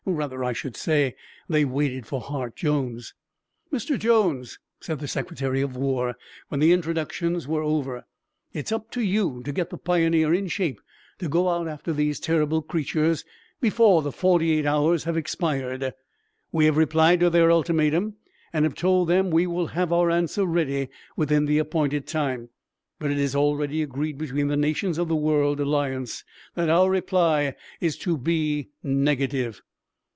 Rather, 0.03 0.43
I 0.43 0.51
should 0.51 0.75
say, 0.75 1.15
they 1.47 1.63
waited 1.63 2.07
for 2.07 2.19
Hart 2.21 2.55
Jones. 2.55 3.13
"Mr. 3.71 3.99
Jones," 3.99 4.57
said 4.79 4.97
the 4.99 5.07
Secretary 5.07 5.61
of 5.61 5.75
War, 5.77 6.15
when 6.47 6.59
the 6.59 6.73
introductions 6.73 7.47
were 7.47 7.61
over, 7.61 8.05
"it 8.51 8.65
is 8.65 8.71
up 8.71 8.89
to 8.91 9.01
you 9.01 9.43
to 9.45 9.51
get 9.51 9.69
the 9.69 9.77
Pioneer 9.77 10.33
in 10.33 10.47
shape 10.47 10.81
to 11.19 11.29
go 11.29 11.49
out 11.49 11.67
after 11.67 11.93
these 11.93 12.19
terrible 12.19 12.63
creatures 12.63 13.23
before 13.61 14.01
the 14.01 14.11
forty 14.11 14.57
eight 14.57 14.65
hours 14.65 15.03
have 15.03 15.15
expired. 15.15 15.93
We 16.51 16.65
have 16.65 16.77
replied 16.77 17.19
to 17.19 17.29
their 17.29 17.51
ultimatum 17.51 18.15
and 18.51 18.65
have 18.65 18.75
told 18.75 19.07
them 19.07 19.29
we 19.29 19.45
will 19.45 19.67
have 19.67 19.93
our 19.93 20.09
answer 20.09 20.47
ready 20.47 20.89
within 21.15 21.45
the 21.45 21.59
appointed 21.59 22.07
time, 22.07 22.49
but 22.97 23.11
it 23.11 23.19
is 23.19 23.35
already 23.35 23.83
agreed 23.83 24.17
between 24.17 24.47
the 24.47 24.57
nations 24.57 24.97
of 24.97 25.07
the 25.07 25.15
World 25.15 25.59
Alliance 25.59 26.23
that 26.55 26.69
our 26.69 26.89
reply 26.89 27.53
is 27.79 27.95
to 27.99 28.17
be 28.17 28.69
negative. 28.81 29.61